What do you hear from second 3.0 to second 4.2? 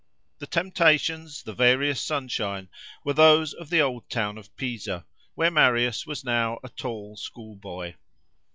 were those of the old